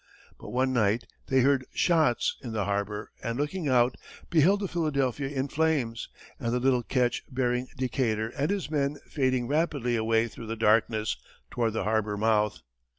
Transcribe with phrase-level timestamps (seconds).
[0.39, 3.97] But one night, they heard shots in the harbor, and, looking out,
[4.31, 9.47] beheld the Philadelphia in flames, and the little ketch bearing Decatur and his men fading
[9.47, 11.17] rapidly away through the darkness
[11.51, 12.61] toward the harbor mouth.